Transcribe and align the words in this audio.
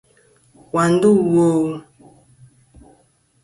Wà 0.73 0.83
ndû 0.91 1.09
wo? 1.31 1.43